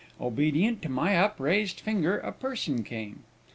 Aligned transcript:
Obedient 0.19 0.81
to 0.81 0.89
my 0.89 1.15
upraised 1.15 1.79
finger, 1.79 2.17
a 2.17 2.31
person 2.31 2.83
came. 2.83 3.19